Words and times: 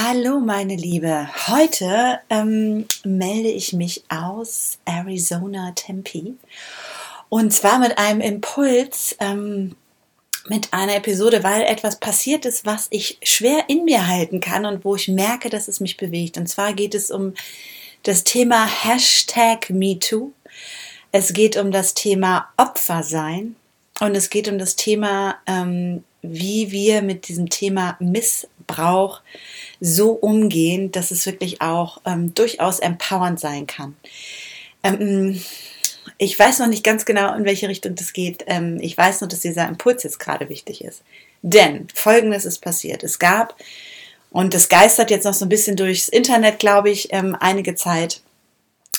Hallo 0.00 0.38
meine 0.38 0.76
Liebe, 0.76 1.28
heute 1.48 2.20
ähm, 2.30 2.86
melde 3.02 3.48
ich 3.48 3.72
mich 3.72 4.04
aus 4.08 4.78
Arizona 4.84 5.72
Tempe 5.74 6.34
und 7.28 7.52
zwar 7.52 7.80
mit 7.80 7.98
einem 7.98 8.20
Impuls, 8.20 9.16
ähm, 9.18 9.74
mit 10.46 10.72
einer 10.72 10.94
Episode, 10.94 11.42
weil 11.42 11.62
etwas 11.62 11.98
passiert 11.98 12.46
ist, 12.46 12.64
was 12.64 12.86
ich 12.90 13.18
schwer 13.24 13.64
in 13.66 13.86
mir 13.86 14.06
halten 14.06 14.38
kann 14.38 14.66
und 14.66 14.84
wo 14.84 14.94
ich 14.94 15.08
merke, 15.08 15.50
dass 15.50 15.66
es 15.66 15.80
mich 15.80 15.96
bewegt. 15.96 16.38
Und 16.38 16.46
zwar 16.46 16.74
geht 16.74 16.94
es 16.94 17.10
um 17.10 17.34
das 18.04 18.22
Thema 18.22 18.66
Hashtag 18.66 19.68
MeToo. 19.68 20.30
Es 21.10 21.32
geht 21.32 21.56
um 21.56 21.72
das 21.72 21.94
Thema 21.94 22.48
Opfer 22.56 23.02
sein 23.02 23.56
und 23.98 24.14
es 24.14 24.30
geht 24.30 24.46
um 24.46 24.60
das 24.60 24.76
Thema, 24.76 25.38
ähm, 25.46 26.04
wie 26.22 26.70
wir 26.70 27.02
mit 27.02 27.28
diesem 27.28 27.48
Thema 27.48 27.96
Missbrauch 28.00 29.20
so 29.80 30.12
umgehen, 30.12 30.90
dass 30.90 31.10
es 31.10 31.26
wirklich 31.26 31.60
auch 31.60 32.00
ähm, 32.04 32.34
durchaus 32.34 32.80
empowernd 32.80 33.38
sein 33.38 33.66
kann. 33.66 33.96
Ähm, 34.82 35.40
ich 36.16 36.38
weiß 36.38 36.58
noch 36.58 36.66
nicht 36.66 36.84
ganz 36.84 37.04
genau, 37.04 37.34
in 37.34 37.44
welche 37.44 37.68
Richtung 37.68 37.94
das 37.94 38.12
geht. 38.12 38.44
Ähm, 38.46 38.78
ich 38.80 38.96
weiß 38.96 39.20
nur, 39.20 39.28
dass 39.28 39.40
dieser 39.40 39.68
Impuls 39.68 40.02
jetzt 40.02 40.18
gerade 40.18 40.48
wichtig 40.48 40.82
ist. 40.82 41.02
Denn 41.42 41.86
Folgendes 41.94 42.44
ist 42.44 42.58
passiert. 42.58 43.04
Es 43.04 43.18
gab, 43.18 43.54
und 44.30 44.54
das 44.54 44.68
geistert 44.68 45.10
jetzt 45.10 45.24
noch 45.24 45.34
so 45.34 45.44
ein 45.44 45.50
bisschen 45.50 45.76
durchs 45.76 46.08
Internet, 46.08 46.58
glaube 46.58 46.90
ich, 46.90 47.12
ähm, 47.12 47.36
einige 47.38 47.76
Zeit, 47.76 48.22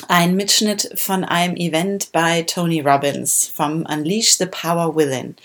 ein 0.08 0.36
Mitschnitt 0.36 0.92
von 0.96 1.26
einem 1.26 1.58
Event 1.58 2.12
bei 2.14 2.44
Tony 2.44 2.80
Robbins 2.80 3.52
vom 3.54 3.86
Unleash 3.86 4.38
the 4.38 4.46
Power 4.46 4.96
Within. 4.96 5.36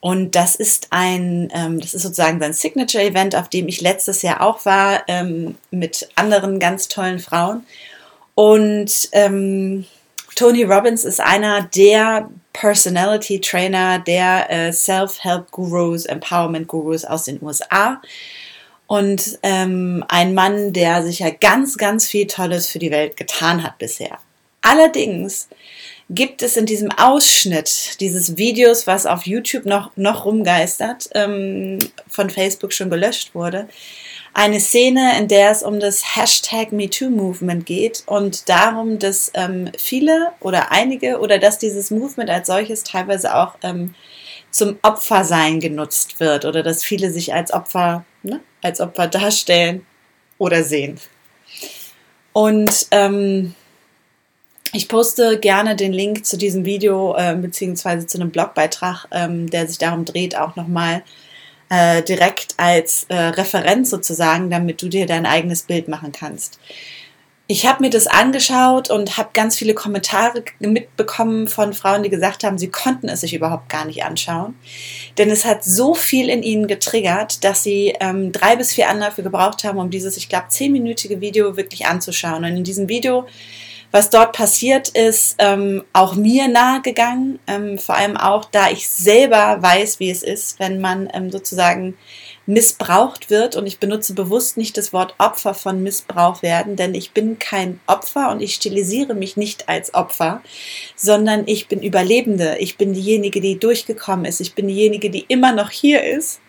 Und 0.00 0.34
das 0.34 0.56
ist 0.56 0.88
ein, 0.90 1.50
ähm, 1.54 1.78
das 1.78 1.92
ist 1.92 2.02
sozusagen 2.02 2.40
sein 2.40 2.54
Signature-Event, 2.54 3.36
auf 3.36 3.48
dem 3.48 3.68
ich 3.68 3.82
letztes 3.82 4.22
Jahr 4.22 4.40
auch 4.40 4.64
war, 4.64 5.02
ähm, 5.08 5.56
mit 5.70 6.08
anderen 6.14 6.58
ganz 6.58 6.88
tollen 6.88 7.18
Frauen. 7.18 7.64
Und 8.34 9.10
ähm, 9.12 9.84
Tony 10.36 10.64
Robbins 10.64 11.04
ist 11.04 11.20
einer 11.20 11.64
der 11.64 12.30
Personality 12.54 13.42
Trainer, 13.42 13.98
der 13.98 14.50
äh, 14.50 14.72
Self-Help 14.72 15.50
Gurus, 15.50 16.06
Empowerment 16.06 16.66
Gurus 16.66 17.04
aus 17.04 17.24
den 17.24 17.42
USA. 17.42 18.00
Und 18.86 19.38
ähm, 19.42 20.02
ein 20.08 20.32
Mann, 20.32 20.72
der 20.72 21.02
sicher 21.02 21.30
ganz, 21.30 21.76
ganz 21.76 22.08
viel 22.08 22.26
Tolles 22.26 22.68
für 22.68 22.78
die 22.78 22.90
Welt 22.90 23.16
getan 23.18 23.62
hat 23.62 23.78
bisher. 23.78 24.18
Allerdings 24.62 25.48
gibt 26.10 26.42
es 26.42 26.56
in 26.56 26.66
diesem 26.66 26.90
Ausschnitt 26.90 28.00
dieses 28.00 28.36
Videos, 28.36 28.86
was 28.86 29.06
auf 29.06 29.26
YouTube 29.26 29.64
noch, 29.64 29.92
noch 29.96 30.24
rumgeistert, 30.24 31.08
ähm, 31.14 31.78
von 32.08 32.28
Facebook 32.28 32.72
schon 32.72 32.90
gelöscht 32.90 33.34
wurde, 33.34 33.68
eine 34.34 34.60
Szene, 34.60 35.18
in 35.18 35.28
der 35.28 35.50
es 35.50 35.62
um 35.62 35.78
das 35.80 36.16
Hashtag 36.16 36.72
MeToo-Movement 36.72 37.64
geht 37.64 38.02
und 38.06 38.48
darum, 38.48 38.98
dass 38.98 39.30
ähm, 39.34 39.70
viele 39.78 40.32
oder 40.40 40.72
einige 40.72 41.20
oder 41.20 41.38
dass 41.38 41.58
dieses 41.58 41.90
Movement 41.90 42.28
als 42.28 42.48
solches 42.48 42.82
teilweise 42.82 43.34
auch 43.34 43.56
ähm, 43.62 43.94
zum 44.50 44.78
Opfersein 44.82 45.60
genutzt 45.60 46.18
wird 46.18 46.44
oder 46.44 46.64
dass 46.64 46.82
viele 46.82 47.12
sich 47.12 47.34
als 47.34 47.52
Opfer, 47.52 48.04
ne, 48.24 48.40
als 48.62 48.80
Opfer 48.80 49.06
darstellen 49.06 49.86
oder 50.38 50.64
sehen. 50.64 50.98
Und 52.32 52.86
ähm, 52.90 53.54
ich 54.72 54.88
poste 54.88 55.38
gerne 55.38 55.76
den 55.76 55.92
Link 55.92 56.24
zu 56.24 56.36
diesem 56.36 56.64
Video 56.64 57.14
äh, 57.16 57.34
beziehungsweise 57.34 58.06
zu 58.06 58.18
einem 58.18 58.30
Blogbeitrag, 58.30 59.06
ähm, 59.10 59.50
der 59.50 59.66
sich 59.66 59.78
darum 59.78 60.04
dreht, 60.04 60.36
auch 60.36 60.56
nochmal 60.56 61.02
äh, 61.70 62.02
direkt 62.02 62.54
als 62.56 63.06
äh, 63.08 63.14
Referenz 63.14 63.90
sozusagen, 63.90 64.50
damit 64.50 64.82
du 64.82 64.88
dir 64.88 65.06
dein 65.06 65.26
eigenes 65.26 65.62
Bild 65.62 65.88
machen 65.88 66.12
kannst. 66.12 66.58
Ich 67.46 67.66
habe 67.66 67.82
mir 67.82 67.90
das 67.90 68.06
angeschaut 68.06 68.90
und 68.90 69.16
habe 69.16 69.30
ganz 69.32 69.58
viele 69.58 69.74
Kommentare 69.74 70.44
mitbekommen 70.60 71.48
von 71.48 71.72
Frauen, 71.72 72.04
die 72.04 72.08
gesagt 72.08 72.44
haben, 72.44 72.58
sie 72.58 72.68
konnten 72.68 73.08
es 73.08 73.22
sich 73.22 73.34
überhaupt 73.34 73.68
gar 73.68 73.86
nicht 73.86 74.04
anschauen. 74.04 74.54
Denn 75.18 75.30
es 75.30 75.44
hat 75.44 75.64
so 75.64 75.94
viel 75.94 76.28
in 76.28 76.44
ihnen 76.44 76.68
getriggert, 76.68 77.42
dass 77.42 77.64
sie 77.64 77.96
ähm, 77.98 78.30
drei 78.30 78.54
bis 78.54 78.72
vier 78.72 78.88
Anläufe 78.88 79.24
gebraucht 79.24 79.64
haben, 79.64 79.80
um 79.80 79.90
dieses, 79.90 80.16
ich 80.16 80.28
glaube, 80.28 80.46
zehnminütige 80.48 81.20
Video 81.20 81.56
wirklich 81.56 81.86
anzuschauen. 81.86 82.44
Und 82.44 82.56
in 82.56 82.62
diesem 82.62 82.88
Video 82.88 83.26
was 83.92 84.10
dort 84.10 84.32
passiert 84.32 84.88
ist, 84.90 85.36
ähm, 85.38 85.84
auch 85.92 86.14
mir 86.14 86.48
nahegegangen. 86.48 87.40
Ähm, 87.46 87.78
vor 87.78 87.96
allem 87.96 88.16
auch, 88.16 88.44
da 88.44 88.70
ich 88.70 88.88
selber 88.88 89.58
weiß, 89.60 89.98
wie 89.98 90.10
es 90.10 90.22
ist, 90.22 90.60
wenn 90.60 90.80
man 90.80 91.08
ähm, 91.12 91.30
sozusagen 91.30 91.96
missbraucht 92.46 93.30
wird. 93.30 93.56
Und 93.56 93.66
ich 93.66 93.78
benutze 93.78 94.14
bewusst 94.14 94.56
nicht 94.56 94.76
das 94.76 94.92
Wort 94.92 95.14
Opfer 95.18 95.54
von 95.54 95.82
Missbrauch 95.82 96.42
werden, 96.42 96.76
denn 96.76 96.94
ich 96.94 97.12
bin 97.12 97.38
kein 97.38 97.80
Opfer 97.86 98.30
und 98.30 98.40
ich 98.40 98.54
stilisiere 98.54 99.14
mich 99.14 99.36
nicht 99.36 99.68
als 99.68 99.94
Opfer, 99.94 100.42
sondern 100.96 101.44
ich 101.46 101.68
bin 101.68 101.82
Überlebende. 101.82 102.56
Ich 102.58 102.76
bin 102.76 102.92
diejenige, 102.92 103.40
die 103.40 103.58
durchgekommen 103.58 104.24
ist. 104.24 104.40
Ich 104.40 104.54
bin 104.54 104.68
diejenige, 104.68 105.10
die 105.10 105.24
immer 105.28 105.52
noch 105.52 105.70
hier 105.70 106.04
ist 106.04 106.40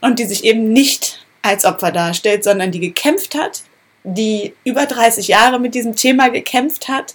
und 0.00 0.18
die 0.18 0.26
sich 0.26 0.44
eben 0.44 0.72
nicht 0.72 1.24
als 1.42 1.64
Opfer 1.64 1.92
darstellt, 1.92 2.44
sondern 2.44 2.72
die 2.72 2.80
gekämpft 2.80 3.34
hat, 3.34 3.62
die 4.04 4.54
über 4.64 4.86
30 4.86 5.28
Jahre 5.28 5.58
mit 5.58 5.74
diesem 5.74 5.96
Thema 5.96 6.28
gekämpft 6.28 6.88
hat. 6.88 7.14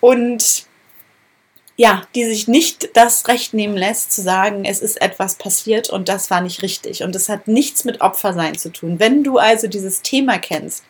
Und 0.00 0.66
ja, 1.78 2.02
die 2.14 2.24
sich 2.24 2.48
nicht 2.48 2.88
das 2.94 3.28
Recht 3.28 3.52
nehmen 3.52 3.76
lässt, 3.76 4.10
zu 4.10 4.22
sagen, 4.22 4.64
es 4.64 4.80
ist 4.80 5.00
etwas 5.02 5.34
passiert 5.34 5.90
und 5.90 6.08
das 6.08 6.30
war 6.30 6.40
nicht 6.40 6.62
richtig. 6.62 7.02
Und 7.02 7.14
das 7.14 7.28
hat 7.28 7.48
nichts 7.48 7.84
mit 7.84 8.00
Opfersein 8.00 8.56
zu 8.56 8.70
tun. 8.70 8.98
Wenn 8.98 9.22
du 9.22 9.36
also 9.36 9.66
dieses 9.66 10.00
Thema 10.00 10.38
kennst 10.38 10.84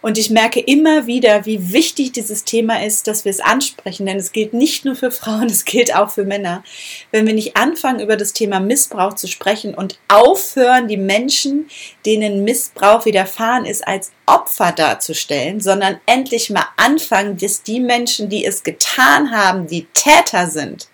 und 0.00 0.16
ich 0.16 0.30
merke 0.30 0.60
immer 0.60 1.06
wieder, 1.06 1.44
wie 1.44 1.74
wichtig 1.74 2.12
dieses 2.12 2.44
Thema 2.44 2.82
ist, 2.82 3.08
dass 3.08 3.26
wir 3.26 3.30
es 3.30 3.40
ansprechen, 3.40 4.06
denn 4.06 4.16
es 4.16 4.32
gilt 4.32 4.54
nicht 4.54 4.86
nur 4.86 4.96
für 4.96 5.10
Frauen, 5.10 5.46
es 5.50 5.66
gilt 5.66 5.94
auch 5.94 6.10
für 6.10 6.24
Männer. 6.24 6.64
Wenn 7.10 7.26
wir 7.26 7.34
nicht 7.34 7.58
anfangen, 7.58 8.00
über 8.00 8.16
das 8.16 8.32
Thema 8.32 8.58
Missbrauch 8.58 9.12
zu 9.12 9.28
sprechen 9.28 9.74
und 9.74 9.98
aufhören, 10.08 10.88
die 10.88 10.96
Menschen, 10.96 11.68
denen 12.06 12.42
Missbrauch 12.42 13.04
widerfahren 13.04 13.66
ist, 13.66 13.86
als 13.86 14.12
Opfer 14.24 14.72
darzustellen, 14.72 15.60
sondern 15.60 16.00
endlich 16.06 16.48
mal 16.48 16.64
anfangen, 16.78 17.36
dass 17.36 17.62
die 17.62 17.80
Menschen, 17.80 18.30
die 18.30 18.46
es 18.46 18.62
getan 18.62 19.30
haben, 19.30 19.66
die 19.66 19.86
Täter 19.92 20.21
sind. 20.28 20.88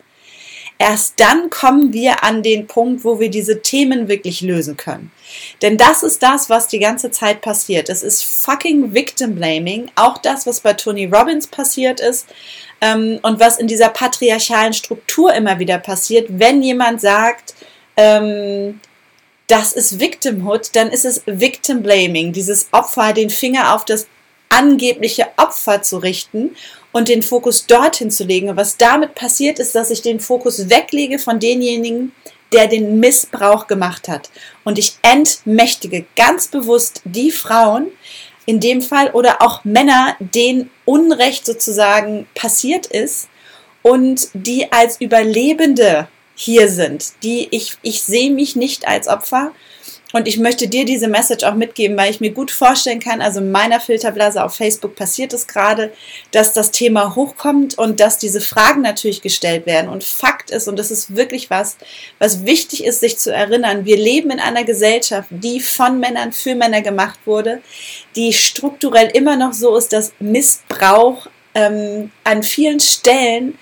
Erst 0.81 1.19
dann 1.19 1.51
kommen 1.51 1.93
wir 1.93 2.23
an 2.23 2.45
den 2.45 2.69
Punkt, 2.69 3.05
wo 3.05 3.19
wir 3.19 3.31
diese 3.31 3.63
Themen 3.63 4.07
wirklich 4.07 4.43
lösen 4.43 4.77
können. 4.77 5.11
Denn 5.61 5.77
das 5.77 6.05
ist 6.05 6.23
das, 6.23 6.49
was 6.49 6.69
die 6.69 6.79
ganze 6.79 7.11
Zeit 7.11 7.41
passiert. 7.41 7.89
Es 7.89 8.05
ist 8.05 8.25
fucking 8.25 8.95
Victim 8.95 9.35
Blaming. 9.35 9.91
Auch 9.97 10.19
das, 10.19 10.47
was 10.47 10.61
bei 10.61 10.75
Tony 10.75 11.07
Robbins 11.07 11.49
passiert 11.49 11.99
ist 11.99 12.27
ähm, 12.81 13.19
und 13.23 13.41
was 13.41 13.59
in 13.59 13.67
dieser 13.67 13.89
patriarchalen 13.89 14.73
Struktur 14.73 15.35
immer 15.35 15.59
wieder 15.59 15.79
passiert, 15.79 16.29
wenn 16.31 16.63
jemand 16.63 17.01
sagt, 17.01 17.57
ähm, 17.97 18.81
das 19.49 19.73
ist 19.73 19.99
Victimhood, 19.99 20.77
dann 20.77 20.91
ist 20.91 21.05
es 21.05 21.23
Victim 21.27 21.83
Blaming, 21.83 22.33
dieses 22.33 22.69
Opfer, 22.71 23.13
den 23.13 23.31
Finger 23.31 23.75
auf 23.75 23.85
das 23.85 24.07
angebliche 24.49 25.27
Opfer 25.37 25.83
zu 25.83 25.99
richten 25.99 26.55
und 26.93 27.09
den 27.09 27.23
Fokus 27.23 27.67
dorthin 27.67 28.11
zu 28.11 28.25
legen. 28.25 28.49
Und 28.49 28.57
was 28.57 28.77
damit 28.77 29.15
passiert, 29.15 29.59
ist, 29.59 29.75
dass 29.75 29.91
ich 29.91 30.03
den 30.03 30.21
Fokus 30.21 30.71
weglege 30.71 31.19
von 31.19 31.39
denjenigen, 31.39 32.13
der 32.53 32.67
den 32.67 32.99
Missbrauch 32.99 33.67
gemacht 33.67 34.09
hat. 34.09 34.31
Und 34.65 34.79
ich 34.79 34.97
entmächtige 35.03 36.07
ganz 36.17 36.49
bewusst 36.49 37.03
die 37.05 37.31
Frauen, 37.31 37.89
in 38.47 38.61
dem 38.61 38.81
Fall, 38.81 39.11
oder 39.11 39.43
auch 39.43 39.65
Männer, 39.65 40.17
denen 40.19 40.71
Unrecht 40.87 41.45
sozusagen 41.45 42.27
passiert 42.35 42.87
ist 42.87 43.29
und 43.83 44.29
die 44.33 44.73
als 44.73 45.01
Überlebende 45.01 46.09
hier 46.35 46.69
sind, 46.69 47.13
die 47.23 47.49
ich, 47.51 47.77
ich 47.83 48.03
sehe 48.03 48.31
mich 48.31 48.57
nicht 48.57 48.89
als 48.89 49.09
Opfer 49.09 49.53
und 50.13 50.27
ich 50.27 50.39
möchte 50.39 50.69
dir 50.69 50.87
diese 50.87 51.07
Message 51.07 51.45
auch 51.45 51.55
mitgeben, 51.55 51.97
weil 51.97 52.11
ich 52.11 52.21
mir 52.21 52.31
gut 52.31 52.51
vorstellen 52.51 52.99
kann, 52.99 53.21
also 53.21 53.41
in 53.41 53.51
meiner 53.51 53.79
Filterblase 53.79 54.43
auf 54.43 54.55
Facebook 54.55 54.95
passiert 54.95 55.35
es 55.35 55.47
gerade, 55.47 55.93
dass 56.31 56.55
das 56.55 56.71
Thema 56.71 57.15
hochkommt 57.15 57.77
und 57.77 58.01
dass 58.01 58.17
diese 58.17 58.41
Fragen 58.41 58.81
natürlich 58.81 59.21
gestellt 59.21 59.67
werden. 59.67 59.91
Und 59.91 60.05
Fakt 60.05 60.51
ist, 60.51 60.67
und 60.67 60.79
das 60.79 60.91
ist 60.91 61.15
wirklich 61.15 61.51
was, 61.51 61.77
was 62.19 62.47
wichtig 62.47 62.85
ist, 62.85 63.01
sich 63.01 63.19
zu 63.19 63.33
erinnern, 63.35 63.85
wir 63.85 63.99
leben 63.99 64.31
in 64.31 64.41
einer 64.41 64.65
Gesellschaft, 64.65 65.29
die 65.31 65.61
von 65.61 66.01
Männern 66.01 66.33
für 66.33 66.55
Männer 66.55 66.81
gemacht 66.81 67.19
wurde, 67.27 67.61
die 68.17 68.33
strukturell 68.33 69.11
immer 69.13 69.37
noch 69.37 69.53
so 69.53 69.77
ist, 69.77 69.93
dass 69.93 70.13
Missbrauch 70.21 71.27
ähm, 71.55 72.11
an 72.25 72.43
vielen 72.43 72.81
Stellen 72.81 73.59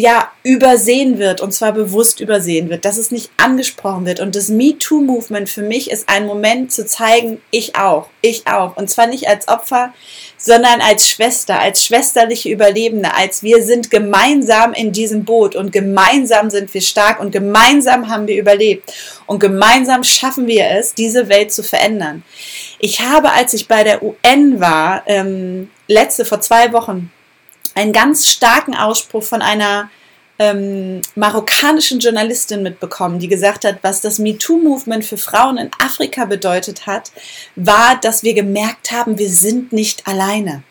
ja, 0.00 0.30
übersehen 0.44 1.18
wird 1.18 1.40
und 1.40 1.52
zwar 1.52 1.72
bewusst 1.72 2.20
übersehen 2.20 2.70
wird, 2.70 2.84
dass 2.84 2.98
es 2.98 3.10
nicht 3.10 3.32
angesprochen 3.36 4.06
wird. 4.06 4.20
Und 4.20 4.36
das 4.36 4.48
MeToo-Movement 4.48 5.48
für 5.48 5.62
mich 5.62 5.90
ist 5.90 6.08
ein 6.08 6.24
Moment 6.24 6.70
zu 6.70 6.86
zeigen, 6.86 7.42
ich 7.50 7.74
auch, 7.74 8.06
ich 8.20 8.46
auch. 8.46 8.76
Und 8.76 8.88
zwar 8.88 9.08
nicht 9.08 9.26
als 9.26 9.48
Opfer, 9.48 9.92
sondern 10.36 10.80
als 10.80 11.08
Schwester, 11.08 11.58
als 11.58 11.84
schwesterliche 11.84 12.48
Überlebende, 12.48 13.12
als 13.12 13.42
wir 13.42 13.60
sind 13.64 13.90
gemeinsam 13.90 14.72
in 14.72 14.92
diesem 14.92 15.24
Boot 15.24 15.56
und 15.56 15.72
gemeinsam 15.72 16.48
sind 16.48 16.72
wir 16.72 16.80
stark 16.80 17.18
und 17.18 17.32
gemeinsam 17.32 18.08
haben 18.08 18.28
wir 18.28 18.36
überlebt 18.36 18.94
und 19.26 19.40
gemeinsam 19.40 20.04
schaffen 20.04 20.46
wir 20.46 20.70
es, 20.78 20.94
diese 20.94 21.28
Welt 21.28 21.52
zu 21.52 21.64
verändern. 21.64 22.22
Ich 22.78 23.00
habe, 23.00 23.32
als 23.32 23.52
ich 23.52 23.66
bei 23.66 23.82
der 23.82 24.00
UN 24.00 24.60
war, 24.60 25.02
ähm, 25.06 25.72
letzte, 25.88 26.24
vor 26.24 26.40
zwei 26.40 26.72
Wochen, 26.72 27.10
einen 27.78 27.92
ganz 27.92 28.26
starken 28.26 28.74
Ausspruch 28.74 29.22
von 29.22 29.40
einer 29.40 29.88
ähm, 30.40 31.00
marokkanischen 31.14 32.00
Journalistin 32.00 32.62
mitbekommen, 32.62 33.18
die 33.20 33.28
gesagt 33.28 33.64
hat, 33.64 33.78
was 33.82 34.00
das 34.00 34.18
MeToo-Movement 34.18 35.04
für 35.04 35.16
Frauen 35.16 35.58
in 35.58 35.70
Afrika 35.78 36.24
bedeutet 36.24 36.86
hat, 36.86 37.12
war, 37.54 37.96
dass 38.00 38.22
wir 38.24 38.34
gemerkt 38.34 38.90
haben, 38.90 39.18
wir 39.18 39.30
sind 39.30 39.72
nicht 39.72 40.06
alleine. 40.06 40.62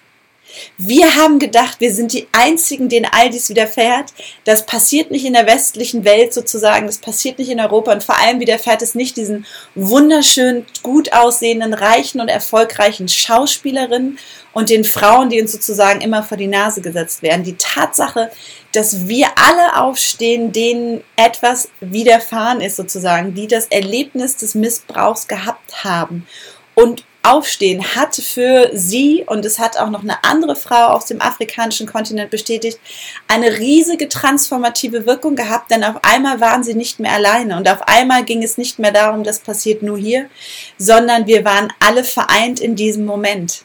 Wir 0.77 1.15
haben 1.15 1.39
gedacht, 1.39 1.79
wir 1.79 1.93
sind 1.93 2.13
die 2.13 2.27
Einzigen, 2.31 2.89
denen 2.89 3.07
all 3.11 3.29
dies 3.29 3.49
widerfährt. 3.49 4.13
Das 4.43 4.65
passiert 4.65 5.11
nicht 5.11 5.25
in 5.25 5.33
der 5.33 5.47
westlichen 5.47 6.05
Welt 6.05 6.33
sozusagen, 6.33 6.87
das 6.87 6.97
passiert 6.97 7.39
nicht 7.39 7.49
in 7.49 7.59
Europa 7.59 7.93
und 7.93 8.03
vor 8.03 8.19
allem 8.19 8.39
widerfährt 8.39 8.81
es 8.81 8.95
nicht 8.95 9.17
diesen 9.17 9.45
wunderschön 9.75 10.65
gut 10.83 11.13
aussehenden, 11.13 11.73
reichen 11.73 12.21
und 12.21 12.29
erfolgreichen 12.29 13.07
Schauspielerinnen 13.07 14.17
und 14.53 14.69
den 14.69 14.85
Frauen, 14.85 15.29
die 15.29 15.41
uns 15.41 15.51
sozusagen 15.51 16.01
immer 16.01 16.23
vor 16.23 16.37
die 16.37 16.47
Nase 16.47 16.81
gesetzt 16.81 17.21
werden. 17.21 17.43
Die 17.43 17.57
Tatsache, 17.57 18.31
dass 18.71 19.07
wir 19.07 19.27
alle 19.35 19.83
aufstehen, 19.83 20.51
denen 20.51 21.03
etwas 21.15 21.69
widerfahren 21.79 22.61
ist 22.61 22.75
sozusagen, 22.75 23.35
die 23.35 23.47
das 23.47 23.67
Erlebnis 23.67 24.37
des 24.37 24.55
Missbrauchs 24.55 25.27
gehabt 25.27 25.83
haben 25.83 26.27
und 26.73 27.03
Aufstehen 27.27 27.95
hat 27.95 28.15
für 28.15 28.69
sie, 28.73 29.25
und 29.27 29.45
es 29.45 29.59
hat 29.59 29.77
auch 29.77 29.89
noch 29.89 30.01
eine 30.01 30.23
andere 30.23 30.55
Frau 30.55 30.87
aus 30.87 31.07
dem 31.07 31.21
afrikanischen 31.21 31.85
Kontinent 31.85 32.31
bestätigt, 32.31 32.79
eine 33.27 33.57
riesige 33.59 34.07
transformative 34.07 35.05
Wirkung 35.05 35.35
gehabt, 35.35 35.69
denn 35.71 35.83
auf 35.83 35.97
einmal 36.03 36.39
waren 36.39 36.63
sie 36.63 36.73
nicht 36.73 36.99
mehr 36.99 37.11
alleine 37.11 37.57
und 37.57 37.67
auf 37.67 37.81
einmal 37.81 38.23
ging 38.23 38.43
es 38.43 38.57
nicht 38.57 38.79
mehr 38.79 38.93
darum, 38.93 39.25
das 39.25 39.39
passiert 39.39 39.83
nur 39.83 39.97
hier, 39.97 40.29
sondern 40.77 41.27
wir 41.27 41.43
waren 41.43 41.73
alle 41.81 42.05
vereint 42.05 42.61
in 42.61 42.75
diesem 42.77 43.05
Moment. 43.05 43.63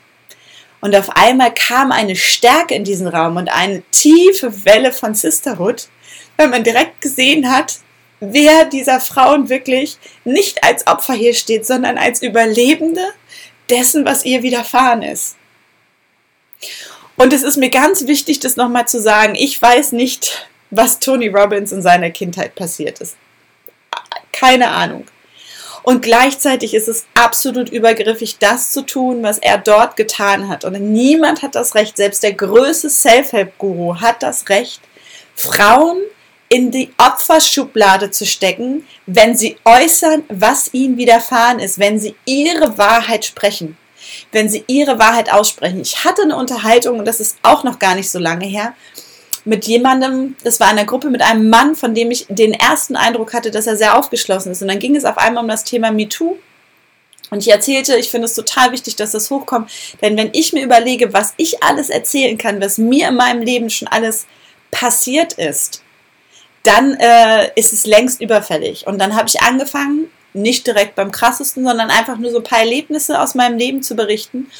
Und 0.80 0.96
auf 0.96 1.16
einmal 1.16 1.54
kam 1.54 1.92
eine 1.92 2.16
Stärke 2.16 2.74
in 2.74 2.82
diesen 2.82 3.06
Raum 3.06 3.36
und 3.36 3.48
eine 3.48 3.82
tiefe 3.92 4.64
Welle 4.64 4.92
von 4.92 5.14
Sisterhood, 5.14 5.86
weil 6.36 6.48
man 6.48 6.64
direkt 6.64 7.00
gesehen 7.00 7.48
hat, 7.48 7.78
wer 8.18 8.64
dieser 8.64 8.98
Frauen 8.98 9.48
wirklich 9.48 9.98
nicht 10.24 10.64
als 10.64 10.86
Opfer 10.88 11.14
hier 11.14 11.34
steht, 11.34 11.66
sondern 11.66 11.98
als 11.98 12.22
Überlebende 12.22 13.02
dessen, 13.72 14.04
was 14.04 14.24
ihr 14.24 14.42
widerfahren 14.42 15.02
ist. 15.02 15.36
Und 17.16 17.32
es 17.32 17.42
ist 17.42 17.56
mir 17.56 17.70
ganz 17.70 18.06
wichtig, 18.06 18.38
das 18.40 18.56
nochmal 18.56 18.86
zu 18.86 19.00
sagen. 19.00 19.34
Ich 19.34 19.60
weiß 19.60 19.92
nicht, 19.92 20.48
was 20.70 21.00
Tony 21.00 21.28
Robbins 21.28 21.72
in 21.72 21.82
seiner 21.82 22.10
Kindheit 22.10 22.54
passiert 22.54 23.00
ist. 23.00 23.16
Keine 24.32 24.68
Ahnung. 24.68 25.06
Und 25.82 26.02
gleichzeitig 26.02 26.74
ist 26.74 26.88
es 26.88 27.06
absolut 27.14 27.68
übergriffig, 27.68 28.38
das 28.38 28.70
zu 28.70 28.82
tun, 28.82 29.22
was 29.22 29.38
er 29.38 29.58
dort 29.58 29.96
getan 29.96 30.48
hat. 30.48 30.64
Und 30.64 30.80
niemand 30.92 31.42
hat 31.42 31.54
das 31.56 31.74
Recht, 31.74 31.96
selbst 31.96 32.22
der 32.22 32.34
größte 32.34 32.88
Self-Help-Guru 32.88 34.00
hat 34.00 34.22
das 34.22 34.48
Recht, 34.48 34.80
Frauen 35.34 35.98
in 36.52 36.70
die 36.70 36.90
Opferschublade 36.98 38.10
zu 38.10 38.26
stecken, 38.26 38.86
wenn 39.06 39.34
sie 39.34 39.56
äußern, 39.64 40.22
was 40.28 40.74
ihnen 40.74 40.98
widerfahren 40.98 41.58
ist, 41.58 41.78
wenn 41.78 41.98
sie 41.98 42.14
ihre 42.26 42.76
Wahrheit 42.76 43.24
sprechen, 43.24 43.78
wenn 44.32 44.50
sie 44.50 44.62
ihre 44.66 44.98
Wahrheit 44.98 45.32
aussprechen. 45.32 45.80
Ich 45.80 46.04
hatte 46.04 46.20
eine 46.20 46.36
Unterhaltung, 46.36 46.98
und 46.98 47.06
das 47.06 47.20
ist 47.20 47.38
auch 47.42 47.64
noch 47.64 47.78
gar 47.78 47.94
nicht 47.94 48.10
so 48.10 48.18
lange 48.18 48.44
her, 48.44 48.74
mit 49.46 49.64
jemandem, 49.64 50.36
das 50.44 50.60
war 50.60 50.70
in 50.70 50.76
einer 50.76 50.86
Gruppe 50.86 51.08
mit 51.08 51.22
einem 51.22 51.48
Mann, 51.48 51.74
von 51.74 51.94
dem 51.94 52.10
ich 52.10 52.26
den 52.28 52.52
ersten 52.52 52.96
Eindruck 52.96 53.32
hatte, 53.32 53.50
dass 53.50 53.66
er 53.66 53.78
sehr 53.78 53.96
aufgeschlossen 53.96 54.52
ist. 54.52 54.60
Und 54.60 54.68
dann 54.68 54.78
ging 54.78 54.94
es 54.94 55.06
auf 55.06 55.16
einmal 55.16 55.42
um 55.42 55.48
das 55.48 55.64
Thema 55.64 55.90
MeToo. 55.90 56.36
Und 57.30 57.38
ich 57.38 57.50
erzählte, 57.50 57.96
ich 57.96 58.10
finde 58.10 58.26
es 58.26 58.34
total 58.34 58.72
wichtig, 58.72 58.96
dass 58.96 59.12
das 59.12 59.30
hochkommt, 59.30 59.70
denn 60.02 60.18
wenn 60.18 60.28
ich 60.34 60.52
mir 60.52 60.62
überlege, 60.62 61.14
was 61.14 61.32
ich 61.38 61.62
alles 61.62 61.88
erzählen 61.88 62.36
kann, 62.36 62.60
was 62.60 62.76
mir 62.76 63.08
in 63.08 63.16
meinem 63.16 63.40
Leben 63.40 63.70
schon 63.70 63.88
alles 63.88 64.26
passiert 64.70 65.32
ist, 65.32 65.82
dann 66.62 66.94
äh, 66.94 67.50
ist 67.56 67.72
es 67.72 67.86
längst 67.86 68.20
überfällig. 68.20 68.86
Und 68.86 68.98
dann 68.98 69.16
habe 69.16 69.28
ich 69.28 69.40
angefangen, 69.42 70.10
nicht 70.34 70.66
direkt 70.66 70.94
beim 70.94 71.12
krassesten, 71.12 71.64
sondern 71.64 71.90
einfach 71.90 72.16
nur 72.16 72.30
so 72.30 72.38
ein 72.38 72.44
paar 72.44 72.60
Erlebnisse 72.60 73.20
aus 73.20 73.34
meinem 73.34 73.58
Leben 73.58 73.82
zu 73.82 73.94
berichten 73.94 74.50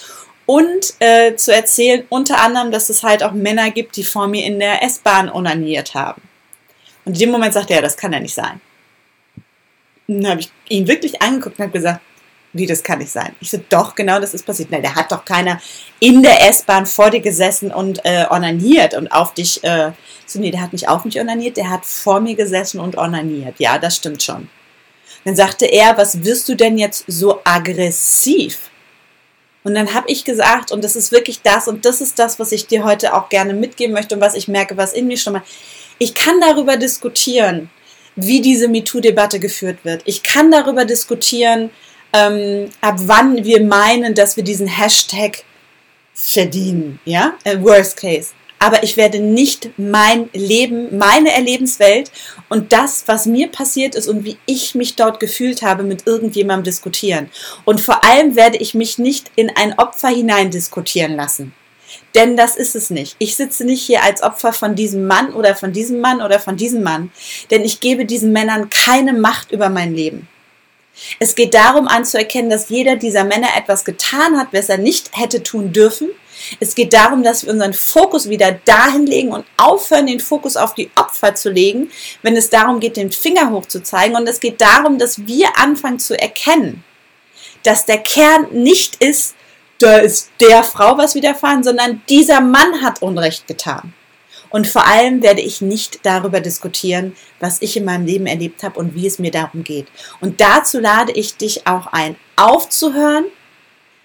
und 0.45 0.95
äh, 0.99 1.35
zu 1.37 1.55
erzählen, 1.55 2.05
unter 2.09 2.41
anderem, 2.41 2.71
dass 2.71 2.91
es 2.91 3.03
halt 3.03 3.23
auch 3.23 3.33
Männer 3.33 3.71
gibt, 3.71 3.97
die 3.97 4.05
vor 4.05 4.29
mir 4.29 4.45
in 4.45 4.59
der 4.59 4.83
S-Bahn 4.83 5.31
onaniert 5.31 5.95
haben. 5.95 6.21
Und 7.05 7.15
in 7.15 7.21
dem 7.21 7.31
Moment 7.31 7.55
sagte 7.55 7.75
er, 7.75 7.83
das 7.83 7.97
kann 7.97 8.13
ja 8.13 8.21
nicht 8.21 8.35
sein. 8.35 8.61
Und 10.09 10.23
dann 10.23 10.33
habe 10.33 10.41
ich 10.41 10.51
ihn 10.69 10.87
wirklich 10.87 11.23
angeguckt 11.23 11.59
und 11.59 11.65
habe 11.65 11.73
gesagt, 11.73 12.01
wie, 12.53 12.67
das 12.67 12.83
kann 12.83 12.99
nicht 12.99 13.11
sein. 13.11 13.35
Ich 13.41 13.51
so, 13.51 13.59
doch, 13.69 13.95
genau 13.95 14.21
das 14.21 14.35
ist 14.35 14.45
passiert. 14.45 14.71
Nein, 14.71 14.83
der 14.83 14.95
hat 14.95 15.11
doch 15.11 15.25
keiner 15.25 15.61
in 16.01 16.23
der 16.23 16.49
S-Bahn 16.49 16.85
vor 16.85 17.11
dir 17.11 17.21
gesessen 17.21 17.73
und 17.73 18.05
äh, 18.05 18.27
onaniert 18.29 18.95
und 18.95 19.09
auf 19.09 19.33
dich, 19.33 19.65
äh, 19.65 19.93
so, 20.27 20.39
nee, 20.39 20.51
der 20.51 20.61
hat 20.61 20.73
nicht 20.73 20.89
auf 20.89 21.05
mich 21.05 21.19
onaniert, 21.19 21.57
der 21.57 21.71
hat 21.71 21.87
vor 21.87 22.21
mir 22.21 22.35
gesessen 22.35 22.81
und 22.81 22.99
onaniert. 22.99 23.55
Ja, 23.59 23.79
das 23.79 23.97
stimmt 23.97 24.23
schon. 24.23 24.49
Dann 25.25 25.37
sagte 25.37 25.67
er, 25.67 25.97
was 25.97 26.25
wirst 26.25 26.49
du 26.49 26.55
denn 26.55 26.77
jetzt 26.77 27.05
so 27.07 27.41
aggressiv? 27.45 28.71
Und 29.65 29.75
dann 29.75 29.95
habe 29.95 30.11
ich 30.11 30.25
gesagt, 30.25 30.73
und 30.73 30.83
das 30.83 30.97
ist 30.97 31.13
wirklich 31.13 31.41
das, 31.43 31.69
und 31.69 31.85
das 31.85 32.01
ist 32.01 32.19
das, 32.19 32.39
was 32.39 32.53
ich 32.53 32.67
dir 32.67 32.85
heute 32.85 33.15
auch 33.15 33.29
gerne 33.29 33.55
mitgeben 33.55 33.95
möchte 33.95 34.17
und 34.17 34.21
was 34.21 34.35
ich 34.35 34.49
merke, 34.49 34.77
was 34.77 34.93
in 34.93 35.07
mir 35.07 35.17
schon 35.17 35.35
mal. 35.35 35.43
Ich 35.99 36.15
kann 36.15 36.41
darüber 36.41 36.77
diskutieren, 36.77 37.71
wie 38.17 38.41
diese 38.41 38.69
MeToo-Debatte 38.69 39.39
geführt 39.39 39.79
wird. 39.85 40.03
Ich 40.05 40.23
kann 40.23 40.51
darüber 40.51 40.85
diskutieren, 40.85 41.71
ähm, 42.13 42.71
ab 42.81 42.97
wann 42.99 43.45
wir 43.45 43.63
meinen, 43.63 44.15
dass 44.15 44.37
wir 44.37 44.45
diesen 44.45 44.67
Hashtag 44.67 45.45
verdienen, 46.15 47.01
ja, 47.05 47.35
äh, 47.45 47.61
Worst 47.61 47.97
Case. 47.97 48.31
Aber 48.59 48.85
ich 48.85 48.97
werde 48.97 49.19
nicht 49.19 49.71
mein 49.77 50.31
Leben, 50.33 50.97
meine 50.97 51.33
Erlebenswelt 51.33 52.13
und 52.49 52.73
das, 52.73 53.03
was 53.07 53.27
mir 53.27 53.49
passiert 53.49 53.97
ist 53.97 54.07
und 54.07 54.25
wie 54.25 54.39
ich 54.47 54.77
mich 54.77 54.95
dort 54.95 55.19
gefühlt 55.19 55.63
habe, 55.63 55.83
mit 55.83 56.07
irgendjemandem 56.07 56.65
diskutieren. 56.65 57.29
Und 57.65 57.81
vor 57.81 58.05
allem 58.05 58.37
werde 58.37 58.59
ich 58.59 58.75
mich 58.75 58.99
nicht 58.99 59.33
in 59.35 59.51
ein 59.51 59.77
Opfer 59.81 60.11
hinein 60.11 60.53
diskutieren 60.53 61.17
lassen. 61.17 61.53
Denn 62.15 62.37
das 62.37 62.57
ist 62.57 62.77
es 62.77 62.91
nicht. 62.91 63.17
Ich 63.19 63.35
sitze 63.35 63.65
nicht 63.65 63.83
hier 63.83 64.05
als 64.05 64.23
Opfer 64.23 64.53
von 64.53 64.77
diesem 64.77 65.09
Mann 65.09 65.33
oder 65.33 65.57
von 65.57 65.73
diesem 65.73 66.01
Mann 66.01 66.23
oder 66.23 66.39
von 66.39 66.57
diesem 66.57 66.85
Mann, 66.85 67.11
denn 67.51 67.65
ich 67.65 67.81
gebe 67.81 68.05
diesen 68.05 68.33
Männern 68.33 68.71
keine 68.71 69.13
Macht 69.13 69.51
über 69.51 69.71
mein 69.71 69.93
Leben. 69.93 70.29
Es 71.19 71.35
geht 71.35 71.55
darum 71.55 71.89
anzuerkennen, 71.89 72.51
dass 72.51 72.69
jeder 72.69 72.97
dieser 72.97 73.25
Männer 73.25 73.49
etwas 73.57 73.85
getan 73.85 74.39
hat, 74.39 74.49
was 74.53 74.69
er 74.69 74.79
nicht 74.79 75.11
hätte 75.13 75.43
tun 75.43 75.73
dürfen. 75.73 76.11
Es 76.61 76.75
geht 76.75 76.93
darum, 76.93 77.23
dass 77.23 77.45
wir 77.45 77.53
unseren 77.53 77.73
Fokus 77.73 78.29
wieder 78.29 78.53
dahin 78.65 79.07
legen 79.07 79.33
und 79.33 79.45
aufhören, 79.57 80.07
den 80.07 80.21
Fokus 80.21 80.57
auf 80.57 80.75
die 80.75 80.91
Opfer 80.97 81.35
zu 81.35 81.51
legen, 81.51 81.91
wenn 82.23 82.37
es 82.37 82.51
darum 82.51 82.81
geht, 82.81 82.97
den 82.97 83.13
Finger 83.13 83.51
hoch 83.51 83.67
zu 83.67 83.83
zeigen. 83.83 84.17
Und 84.17 84.29
es 84.29 84.41
geht 84.41 84.61
darum, 84.61 84.99
dass 84.99 85.27
wir 85.27 85.57
anfangen 85.59 85.99
zu 85.99 86.19
erkennen, 86.19 86.85
dass 87.63 87.87
der 87.87 87.99
Kern 87.99 88.49
nicht 88.51 88.97
ist, 88.97 89.35
da 89.79 89.97
ist 89.97 90.31
der 90.41 90.63
Frau 90.63 90.97
was 90.97 91.15
widerfahren, 91.15 91.65
sondern 91.65 92.03
dieser 92.09 92.41
Mann 92.41 92.83
hat 92.83 93.03
Unrecht 93.03 93.47
getan. 93.47 93.95
Und 94.53 94.69
vor 94.69 94.87
allem 94.87 95.23
werde 95.23 95.41
ich 95.41 95.61
nicht 95.63 96.01
darüber 96.05 96.41
diskutieren, 96.41 97.17
was 97.41 97.61
ich 97.61 97.77
in 97.77 97.85
meinem 97.85 98.07
Leben 98.07 98.27
erlebt 98.27 98.63
habe 98.63 98.79
und 98.79 98.95
wie 98.95 99.07
es 99.07 99.19
mir 99.19 99.31
darum 99.31 99.65
geht. 99.65 99.89
Und 100.21 100.41
dazu 100.41 100.79
lade 100.79 101.13
ich 101.13 101.37
dich 101.37 101.67
auch 101.67 101.89
ein, 101.89 102.17
aufzuhören, 102.37 103.25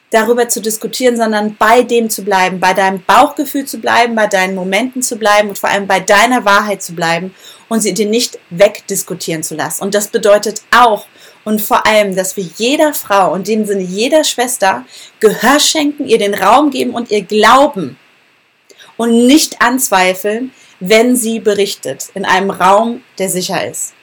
darüber 0.10 0.48
zu 0.48 0.62
diskutieren, 0.62 1.18
sondern 1.18 1.58
bei 1.58 1.84
dem 1.84 2.10
zu 2.10 2.24
bleiben, 2.24 2.62
bei 2.62 2.74
deinem 2.74 3.04
Bauchgefühl 3.04 3.66
zu 3.66 3.80
bleiben, 3.80 4.16
bei 4.16 4.28
deinen 4.28 4.56
Momenten 4.56 5.02
zu 5.02 5.18
bleiben 5.18 5.50
und 5.50 5.60
vor 5.60 5.70
allem 5.70 5.86
bei 5.86 6.00
deiner 6.00 6.46
Wahrheit 6.46 6.82
zu 6.82 6.96
bleiben 6.96 7.36
und 7.68 7.82
sie 7.82 7.94
dir 7.94 8.08
nicht 8.08 8.40
wegdiskutieren 8.50 9.44
zu 9.44 9.56
lassen. 9.56 9.84
Und 9.84 9.94
das 9.94 10.08
bedeutet 10.08 10.62
auch, 10.74 11.06
und 11.44 11.62
vor 11.62 11.86
allem, 11.86 12.14
dass 12.14 12.36
wir 12.36 12.46
jeder 12.58 12.94
Frau 12.94 13.34
und 13.34 13.48
dem 13.48 13.66
Sinne 13.66 13.82
jeder 13.82 14.26
Schwester 14.26 14.86
Gehör 15.22 15.62
schenken, 15.62 16.06
ihr 16.06 16.18
den 16.18 16.34
Raum 16.34 16.72
geben 16.72 16.92
und 16.94 17.10
ihr 17.10 17.22
glauben 17.22 17.98
und 18.98 19.28
nicht 19.28 19.62
anzweifeln, 19.62 20.52
wenn 20.80 21.16
sie 21.16 21.40
berichtet 21.40 22.10
in 22.14 22.26
einem 22.26 22.52
Raum, 22.52 23.04
der 23.18 23.30
sicher 23.30 23.68
ist. 23.68 23.94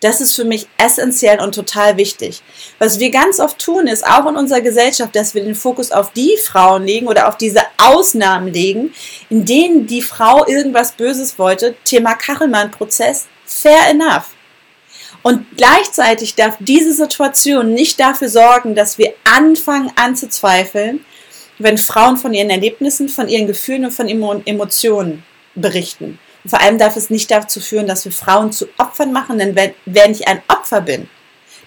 Das 0.00 0.20
ist 0.20 0.36
für 0.36 0.44
mich 0.44 0.68
essentiell 0.78 1.40
und 1.40 1.56
total 1.56 1.96
wichtig. 1.96 2.42
Was 2.78 3.00
wir 3.00 3.10
ganz 3.10 3.40
oft 3.40 3.58
tun, 3.58 3.88
ist 3.88 4.06
auch 4.06 4.26
in 4.28 4.36
unserer 4.36 4.60
Gesellschaft, 4.60 5.16
dass 5.16 5.34
wir 5.34 5.42
den 5.42 5.56
Fokus 5.56 5.90
auf 5.90 6.12
die 6.12 6.36
Frauen 6.36 6.84
legen 6.84 7.08
oder 7.08 7.26
auf 7.26 7.36
diese 7.36 7.62
Ausnahmen 7.78 8.52
legen, 8.52 8.94
in 9.28 9.44
denen 9.44 9.88
die 9.88 10.02
Frau 10.02 10.46
irgendwas 10.46 10.92
Böses 10.92 11.36
wollte. 11.36 11.74
Thema 11.82 12.14
Kachelmann-Prozess, 12.14 13.26
fair 13.44 13.90
enough. 13.90 14.30
Und 15.22 15.44
gleichzeitig 15.56 16.36
darf 16.36 16.54
diese 16.60 16.92
Situation 16.92 17.74
nicht 17.74 17.98
dafür 17.98 18.28
sorgen, 18.28 18.76
dass 18.76 18.98
wir 18.98 19.14
anfangen 19.24 19.90
anzuzweifeln, 19.96 21.04
wenn 21.58 21.78
Frauen 21.78 22.16
von 22.16 22.34
ihren 22.34 22.50
Erlebnissen, 22.50 23.08
von 23.08 23.28
ihren 23.28 23.46
Gefühlen 23.46 23.84
und 23.84 23.92
von 23.92 24.08
Emotionen 24.08 25.24
berichten. 25.54 26.18
Und 26.44 26.50
vor 26.50 26.60
allem 26.60 26.78
darf 26.78 26.96
es 26.96 27.10
nicht 27.10 27.30
dazu 27.30 27.60
führen, 27.60 27.86
dass 27.86 28.04
wir 28.04 28.12
Frauen 28.12 28.52
zu 28.52 28.68
Opfern 28.78 29.12
machen, 29.12 29.38
denn 29.38 29.56
wenn, 29.56 29.74
wenn 29.86 30.12
ich 30.12 30.28
ein 30.28 30.42
Opfer 30.48 30.80
bin, 30.80 31.08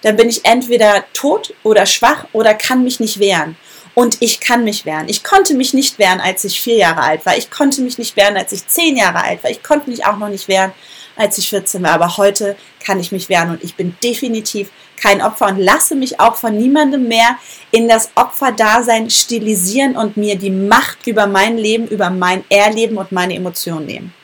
dann 0.02 0.16
bin 0.16 0.28
ich 0.28 0.44
entweder 0.44 1.04
tot 1.12 1.54
oder 1.62 1.86
schwach 1.86 2.26
oder 2.32 2.54
kann 2.54 2.82
mich 2.82 3.00
nicht 3.00 3.18
wehren. 3.18 3.56
Und 3.94 4.16
ich 4.20 4.40
kann 4.40 4.64
mich 4.64 4.86
wehren. 4.86 5.08
Ich 5.08 5.22
konnte 5.22 5.54
mich 5.54 5.74
nicht 5.74 5.98
wehren, 5.98 6.20
als 6.20 6.44
ich 6.44 6.60
vier 6.60 6.76
Jahre 6.76 7.02
alt 7.02 7.26
war. 7.26 7.36
Ich 7.36 7.50
konnte 7.50 7.82
mich 7.82 7.98
nicht 7.98 8.16
wehren, 8.16 8.38
als 8.38 8.52
ich 8.52 8.66
zehn 8.66 8.96
Jahre 8.96 9.22
alt 9.22 9.44
war. 9.44 9.50
Ich 9.50 9.62
konnte 9.62 9.90
mich 9.90 10.06
auch 10.06 10.16
noch 10.16 10.30
nicht 10.30 10.48
wehren, 10.48 10.72
als 11.14 11.36
ich 11.36 11.50
14 11.50 11.82
war. 11.82 11.92
Aber 11.92 12.16
heute 12.16 12.56
kann 12.82 12.98
ich 12.98 13.12
mich 13.12 13.28
wehren 13.28 13.50
und 13.50 13.62
ich 13.62 13.74
bin 13.74 13.94
definitiv 14.02 14.70
kein 15.02 15.20
Opfer 15.20 15.48
und 15.48 15.58
lasse 15.58 15.94
mich 15.94 16.20
auch 16.20 16.36
von 16.36 16.56
niemandem 16.56 17.08
mehr 17.08 17.38
in 17.70 17.88
das 17.88 18.10
Opferdasein 18.14 19.10
stilisieren 19.10 19.96
und 19.96 20.16
mir 20.16 20.36
die 20.36 20.50
Macht 20.50 21.06
über 21.06 21.26
mein 21.26 21.58
Leben, 21.58 21.88
über 21.88 22.10
mein 22.10 22.44
Erleben 22.48 22.96
und 22.96 23.10
meine 23.10 23.34
Emotionen 23.34 23.86
nehmen. 23.86 24.14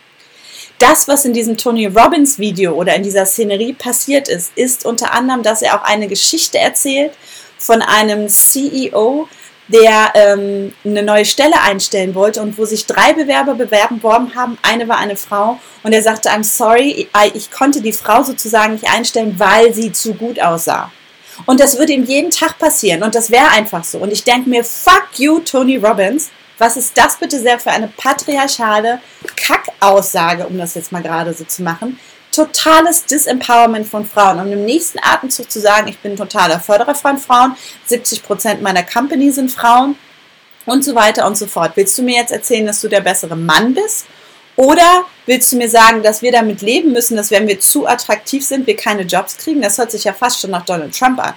Das, 0.79 1.09
was 1.09 1.25
in 1.25 1.33
diesem 1.33 1.57
Tony 1.57 1.87
Robbins 1.87 2.39
Video 2.39 2.73
oder 2.75 2.95
in 2.95 3.03
dieser 3.03 3.27
Szenerie 3.27 3.73
passiert 3.73 4.29
ist, 4.29 4.53
ist 4.55 4.87
unter 4.87 5.13
anderem, 5.13 5.43
dass 5.43 5.61
er 5.61 5.75
auch 5.75 5.85
eine 5.85 6.07
Geschichte 6.07 6.59
erzählt 6.59 7.13
von 7.59 7.83
einem 7.83 8.29
CEO, 8.29 9.29
der 9.69 10.13
ähm, 10.15 10.73
eine 10.85 11.03
neue 11.03 11.25
Stelle 11.25 11.61
einstellen 11.61 12.15
wollte 12.15 12.41
und 12.41 12.59
wo 12.59 12.65
sich 12.65 12.87
drei 12.87 13.13
Bewerber 13.13 13.55
bewerben 13.55 14.01
haben. 14.35 14.59
Eine 14.63 14.89
war 14.89 14.99
eine 14.99 15.17
Frau 15.17 15.61
und 15.83 15.93
er 15.93 16.03
sagte, 16.03 16.31
I'm 16.31 16.45
sorry, 16.45 17.09
ich 17.35 17.51
konnte 17.51 17.81
die 17.81 17.93
Frau 17.93 18.23
sozusagen 18.23 18.73
nicht 18.75 18.91
einstellen, 18.91 19.35
weil 19.39 19.73
sie 19.75 19.93
zu 19.93 20.15
gut 20.15 20.41
aussah. 20.41 20.91
Und 21.47 21.61
das 21.61 21.79
würde 21.79 21.93
ihm 21.93 22.05
jeden 22.05 22.31
Tag 22.31 22.59
passieren 22.59 23.03
und 23.03 23.15
das 23.15 23.31
wäre 23.31 23.49
einfach 23.51 23.85
so. 23.85 23.99
Und 23.99 24.13
ich 24.13 24.25
denke 24.25 24.51
mir, 24.51 24.65
fuck 24.65 25.09
you, 25.19 25.39
Tony 25.41 25.77
Robbins. 25.77 26.31
Was 26.59 26.77
ist 26.77 26.99
das 26.99 27.17
bitte 27.17 27.39
sehr 27.39 27.61
für 27.61 27.71
eine 27.71 27.87
patriarchale 27.87 29.01
Kackaussage, 29.37 30.47
um 30.47 30.59
das 30.59 30.75
jetzt 30.75 30.91
mal 30.91 31.03
gerade 31.03 31.33
so 31.33 31.45
zu 31.45 31.63
machen? 31.63 32.01
Totales 32.39 33.05
Disempowerment 33.05 33.89
von 33.89 34.07
Frauen. 34.07 34.39
Und 34.39 34.53
im 34.53 34.65
nächsten 34.65 35.01
Atemzug 35.03 35.51
zu 35.51 35.59
sagen, 35.59 35.89
ich 35.89 35.99
bin 35.99 36.15
totaler 36.15 36.61
Förderer 36.61 36.95
von 36.95 37.19
Frauen, 37.19 37.57
70 37.87 38.23
Prozent 38.23 38.63
meiner 38.63 38.85
Company 38.85 39.33
sind 39.33 39.51
Frauen 39.51 39.97
und 40.65 40.85
so 40.85 40.95
weiter 40.95 41.27
und 41.27 41.37
so 41.37 41.49
fort. 41.49 41.73
Willst 41.75 41.99
du 41.99 42.03
mir 42.03 42.15
jetzt 42.15 42.31
erzählen, 42.31 42.65
dass 42.65 42.81
du 42.81 42.87
der 42.87 43.01
bessere 43.01 43.35
Mann 43.35 43.75
bist? 43.75 44.07
Oder 44.55 45.05
willst 45.27 45.51
du 45.51 45.57
mir 45.57 45.69
sagen, 45.69 46.05
dass 46.05 46.23
wir 46.23 46.31
damit 46.31 46.63
leben 46.63 46.93
müssen, 46.93 47.17
dass 47.17 47.33
wenn 47.33 47.49
wir 47.49 47.59
zu 47.59 47.89
attraktiv 47.89 48.47
sind, 48.47 48.69
wir 48.69 48.77
keine 48.77 49.03
Jobs 49.03 49.37
kriegen? 49.37 49.61
Das 49.61 49.77
hört 49.77 49.91
sich 49.91 50.05
ja 50.05 50.13
fast 50.13 50.41
schon 50.41 50.51
nach 50.51 50.65
Donald 50.65 50.97
Trump 50.97 51.19
an. 51.19 51.35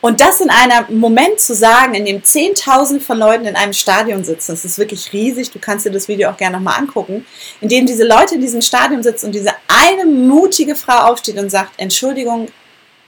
Und 0.00 0.20
das 0.20 0.40
in 0.40 0.48
einem 0.48 0.98
Moment 0.98 1.40
zu 1.40 1.54
sagen, 1.54 1.94
in 1.94 2.06
dem 2.06 2.24
Zehntausende 2.24 3.04
von 3.04 3.18
Leuten 3.18 3.44
in 3.44 3.54
einem 3.54 3.74
Stadion 3.74 4.24
sitzen, 4.24 4.52
das 4.52 4.64
ist 4.64 4.78
wirklich 4.78 5.12
riesig, 5.12 5.50
du 5.50 5.58
kannst 5.58 5.84
dir 5.84 5.90
das 5.90 6.08
Video 6.08 6.30
auch 6.30 6.38
gerne 6.38 6.56
nochmal 6.56 6.78
angucken, 6.78 7.26
in 7.60 7.68
dem 7.68 7.84
diese 7.84 8.06
Leute 8.06 8.36
in 8.36 8.40
diesem 8.40 8.62
Stadion 8.62 9.02
sitzen 9.02 9.26
und 9.26 9.34
diese 9.34 9.52
eine 9.68 10.06
mutige 10.06 10.74
Frau 10.74 11.10
aufsteht 11.10 11.36
und 11.36 11.50
sagt, 11.50 11.72
Entschuldigung, 11.76 12.48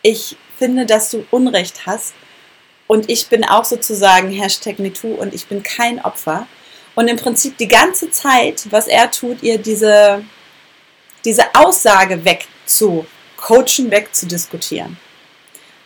ich 0.02 0.36
finde, 0.58 0.84
dass 0.84 1.10
du 1.10 1.24
Unrecht 1.30 1.86
hast 1.86 2.12
und 2.86 3.08
ich 3.08 3.28
bin 3.28 3.44
auch 3.44 3.64
sozusagen 3.64 4.30
Hashtag 4.30 4.78
MeToo 4.78 5.14
und 5.14 5.32
ich 5.32 5.46
bin 5.46 5.62
kein 5.62 6.04
Opfer. 6.04 6.46
Und 6.94 7.08
im 7.08 7.16
Prinzip 7.16 7.56
die 7.56 7.68
ganze 7.68 8.10
Zeit, 8.10 8.66
was 8.70 8.86
er 8.86 9.10
tut, 9.10 9.42
ihr 9.42 9.56
diese, 9.56 10.22
diese 11.24 11.44
Aussage 11.54 12.22
wegzucoachen, 12.22 13.90
wegzudiskutieren. 13.90 14.98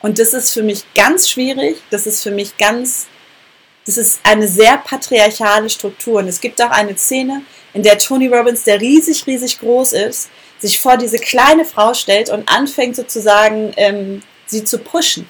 Und 0.00 0.18
das 0.18 0.34
ist 0.34 0.52
für 0.52 0.62
mich 0.62 0.84
ganz 0.94 1.28
schwierig. 1.28 1.76
Das 1.90 2.06
ist 2.06 2.22
für 2.22 2.30
mich 2.30 2.56
ganz, 2.58 3.06
das 3.86 3.96
ist 3.96 4.20
eine 4.22 4.46
sehr 4.46 4.78
patriarchale 4.78 5.70
Struktur. 5.70 6.20
Und 6.20 6.28
es 6.28 6.40
gibt 6.40 6.60
auch 6.62 6.70
eine 6.70 6.96
Szene, 6.96 7.42
in 7.72 7.82
der 7.82 7.98
Tony 7.98 8.28
Robbins, 8.28 8.64
der 8.64 8.80
riesig, 8.80 9.26
riesig 9.26 9.58
groß 9.58 9.92
ist, 9.92 10.30
sich 10.58 10.80
vor 10.80 10.96
diese 10.96 11.18
kleine 11.18 11.64
Frau 11.64 11.92
stellt 11.92 12.30
und 12.30 12.48
anfängt 12.48 12.96
sozusagen, 12.96 13.72
ähm, 13.76 14.22
sie 14.46 14.64
zu 14.64 14.78
pushen. 14.78 15.28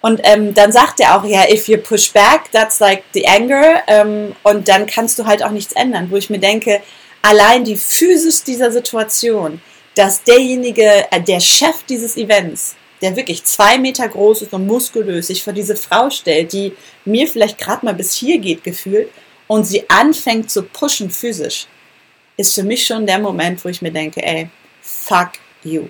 Und 0.00 0.20
ähm, 0.24 0.54
dann 0.54 0.72
sagt 0.72 1.00
er 1.00 1.16
auch, 1.16 1.24
ja, 1.24 1.48
if 1.48 1.68
you 1.68 1.78
push 1.78 2.12
back, 2.12 2.50
that's 2.52 2.80
like 2.80 3.02
the 3.12 3.26
anger. 3.26 3.82
Ähm, 3.86 4.34
und 4.42 4.68
dann 4.68 4.86
kannst 4.86 5.18
du 5.18 5.26
halt 5.26 5.42
auch 5.42 5.50
nichts 5.50 5.72
ändern. 5.72 6.10
Wo 6.10 6.16
ich 6.16 6.30
mir 6.30 6.38
denke, 6.38 6.82
allein 7.22 7.64
die 7.64 7.76
Physis 7.76 8.44
dieser 8.44 8.70
Situation, 8.70 9.60
dass 9.94 10.22
derjenige, 10.22 11.06
äh, 11.10 11.20
der 11.20 11.40
Chef 11.40 11.82
dieses 11.88 12.16
Events, 12.16 12.76
der 13.02 13.16
wirklich 13.16 13.44
zwei 13.44 13.78
Meter 13.78 14.08
groß 14.08 14.42
ist 14.42 14.52
und 14.52 14.66
muskulös, 14.66 15.26
sich 15.26 15.42
vor 15.42 15.52
diese 15.52 15.76
Frau 15.76 16.10
stellt, 16.10 16.52
die 16.52 16.72
mir 17.04 17.26
vielleicht 17.28 17.58
gerade 17.58 17.84
mal 17.84 17.94
bis 17.94 18.14
hier 18.14 18.38
geht 18.38 18.64
gefühlt 18.64 19.10
und 19.46 19.64
sie 19.64 19.88
anfängt 19.88 20.50
zu 20.50 20.62
pushen 20.62 21.10
physisch, 21.10 21.66
ist 22.36 22.54
für 22.54 22.62
mich 22.62 22.84
schon 22.84 23.06
der 23.06 23.18
Moment, 23.18 23.64
wo 23.64 23.68
ich 23.68 23.82
mir 23.82 23.92
denke, 23.92 24.22
ey, 24.22 24.48
fuck 24.80 25.32
you. 25.62 25.84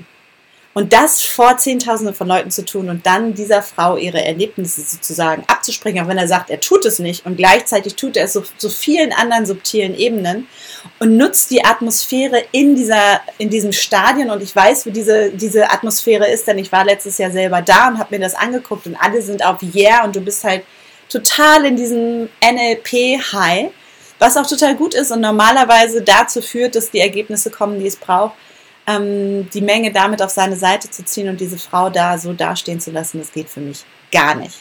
Und 0.77 0.93
das 0.93 1.23
vor 1.23 1.57
Zehntausenden 1.57 2.15
von 2.15 2.29
Leuten 2.29 2.51
zu 2.51 2.63
tun 2.63 2.91
und 2.91 3.07
dann 3.07 3.33
dieser 3.33 3.63
Frau 3.63 3.97
ihre 3.97 4.23
Erlebnisse 4.23 4.83
sozusagen 4.83 5.43
abzuspringen, 5.47 6.05
auch 6.05 6.09
wenn 6.09 6.19
er 6.19 6.29
sagt, 6.29 6.51
er 6.51 6.61
tut 6.61 6.85
es 6.85 6.99
nicht. 6.99 7.25
Und 7.25 7.39
gleichzeitig 7.39 7.97
tut 7.97 8.19
er 8.19 8.27
es 8.27 8.35
so, 8.35 8.45
so 8.59 8.69
vielen 8.69 9.11
anderen 9.15 9.47
subtilen 9.47 9.97
Ebenen 9.97 10.47
und 10.99 11.17
nutzt 11.17 11.51
die 11.51 11.65
Atmosphäre 11.65 12.45
in, 12.53 12.77
dieser, 12.77 13.23
in 13.39 13.49
diesem 13.49 13.73
Stadion. 13.73 14.29
Und 14.29 14.43
ich 14.43 14.55
weiß, 14.55 14.85
wie 14.85 14.91
diese, 14.91 15.31
diese 15.31 15.71
Atmosphäre 15.71 16.31
ist, 16.31 16.47
denn 16.47 16.59
ich 16.59 16.71
war 16.71 16.85
letztes 16.85 17.17
Jahr 17.17 17.31
selber 17.31 17.63
da 17.63 17.89
und 17.89 17.99
habe 17.99 18.15
mir 18.15 18.21
das 18.21 18.35
angeguckt 18.35 18.87
und 18.87 18.97
alle 18.97 19.23
sind 19.23 19.43
auf 19.47 19.63
Yeah 19.63 20.05
und 20.05 20.15
du 20.15 20.21
bist 20.21 20.45
halt 20.45 20.63
total 21.09 21.65
in 21.65 21.77
diesem 21.77 22.29
NLP-High, 22.45 23.71
was 24.19 24.37
auch 24.37 24.47
total 24.47 24.75
gut 24.75 24.93
ist 24.93 25.11
und 25.11 25.23
normalerweise 25.23 26.03
dazu 26.03 26.43
führt, 26.43 26.75
dass 26.75 26.91
die 26.91 27.01
Ergebnisse 27.01 27.51
kommen, 27.51 27.81
die 27.81 27.87
es 27.87 27.97
braucht 27.97 28.35
ähm, 28.87 29.49
die 29.51 29.61
Menge 29.61 29.93
damit 29.93 30.23
auf 30.23 30.31
seine 30.31 30.57
Seite 30.57 30.91
zu 30.91 31.05
ziehen 31.05 31.29
und 31.29 31.41
diese 31.41 31.59
Frau 31.59 31.91
da 31.91 32.19
so 32.19 32.33
dastehen 32.33 32.81
zu 32.81 32.91
lassen, 32.91 33.19
das 33.19 33.33
geht 33.33 33.49
für 33.49 33.61
mich 33.61 33.85
gar 34.13 34.35
nicht. 34.35 34.57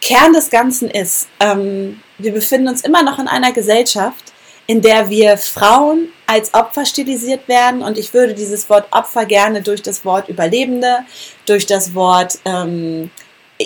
Kern 0.00 0.32
des 0.32 0.50
Ganzen 0.50 0.90
ist, 0.90 1.28
ähm, 1.40 2.00
wir 2.18 2.32
befinden 2.32 2.68
uns 2.68 2.82
immer 2.82 3.02
noch 3.02 3.18
in 3.18 3.28
einer 3.28 3.52
Gesellschaft, 3.52 4.32
in 4.66 4.80
der 4.80 5.10
wir 5.10 5.38
Frauen 5.38 6.08
als 6.26 6.54
Opfer 6.54 6.84
stilisiert 6.86 7.48
werden 7.48 7.82
und 7.82 7.98
ich 7.98 8.14
würde 8.14 8.34
dieses 8.34 8.68
Wort 8.70 8.86
Opfer 8.90 9.26
gerne 9.26 9.62
durch 9.62 9.82
das 9.82 10.04
Wort 10.04 10.28
Überlebende, 10.28 11.00
durch 11.46 11.66
das 11.66 11.94
Wort 11.94 12.38
ähm, 12.44 13.10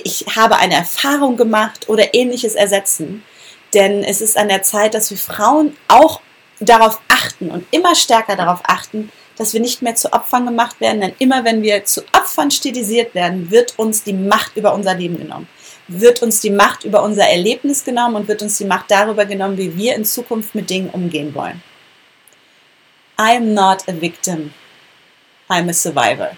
ich 0.04 0.26
habe 0.34 0.56
eine 0.56 0.74
Erfahrung 0.74 1.36
gemacht 1.36 1.88
oder 1.88 2.14
ähnliches 2.14 2.54
ersetzen. 2.54 3.24
Denn 3.74 4.04
es 4.04 4.20
ist 4.20 4.36
an 4.36 4.48
der 4.48 4.62
Zeit, 4.62 4.94
dass 4.94 5.10
wir 5.10 5.18
Frauen 5.18 5.76
auch 5.88 6.20
darauf 6.60 7.00
achten 7.08 7.50
und 7.50 7.66
immer 7.70 7.94
stärker 7.94 8.36
darauf 8.36 8.60
achten, 8.64 9.10
dass 9.36 9.52
wir 9.52 9.60
nicht 9.60 9.82
mehr 9.82 9.94
zu 9.94 10.12
Opfern 10.12 10.46
gemacht 10.46 10.80
werden, 10.80 11.00
denn 11.00 11.14
immer 11.18 11.44
wenn 11.44 11.62
wir 11.62 11.84
zu 11.84 12.02
Opfern 12.12 12.50
stilisiert 12.50 13.14
werden, 13.14 13.50
wird 13.50 13.78
uns 13.78 14.02
die 14.02 14.12
Macht 14.12 14.56
über 14.56 14.74
unser 14.74 14.94
Leben 14.94 15.18
genommen. 15.18 15.48
Wird 15.88 16.22
uns 16.22 16.40
die 16.40 16.50
Macht 16.50 16.84
über 16.84 17.02
unser 17.02 17.24
Erlebnis 17.24 17.84
genommen 17.84 18.16
und 18.16 18.28
wird 18.28 18.42
uns 18.42 18.58
die 18.58 18.64
Macht 18.64 18.90
darüber 18.90 19.24
genommen, 19.24 19.56
wie 19.56 19.76
wir 19.76 19.94
in 19.94 20.04
Zukunft 20.04 20.54
mit 20.54 20.68
Dingen 20.68 20.90
umgehen 20.90 21.34
wollen. 21.34 21.62
I'm 23.16 23.54
not 23.54 23.88
a 23.88 23.92
victim. 24.00 24.52
I'm 25.48 25.68
a 25.68 25.72
survivor. 25.72 26.32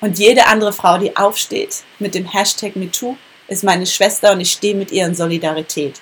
Und 0.00 0.18
jede 0.18 0.46
andere 0.46 0.72
Frau, 0.72 0.98
die 0.98 1.16
aufsteht 1.16 1.82
mit 1.98 2.14
dem 2.14 2.30
Hashtag 2.30 2.76
MeToo, 2.76 3.16
ist 3.48 3.64
meine 3.64 3.86
Schwester 3.86 4.32
und 4.32 4.40
ich 4.40 4.52
stehe 4.52 4.74
mit 4.74 4.92
ihr 4.92 5.06
in 5.06 5.14
Solidarität. 5.14 6.00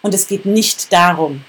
Und 0.00 0.12
es 0.12 0.26
geht 0.26 0.44
nicht 0.44 0.92
darum, 0.92 1.44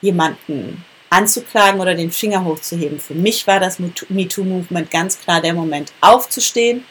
jemanden 0.00 0.84
anzuklagen 1.10 1.80
oder 1.80 1.94
den 1.94 2.10
Finger 2.10 2.44
hochzuheben. 2.44 3.00
Für 3.00 3.14
mich 3.14 3.46
war 3.46 3.60
das 3.60 3.78
MeToo-Movement 3.78 4.90
ganz 4.90 5.20
klar 5.20 5.40
der 5.40 5.54
Moment, 5.54 5.92
aufzustehen 6.00 6.84